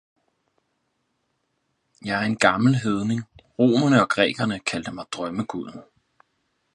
[2.05, 3.23] Jeg er gammel hedning,
[3.59, 5.81] romerne og grækerne kaldte mig drømmeguden